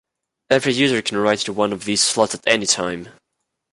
[0.49, 3.09] Every user can write into one of these slots at any time.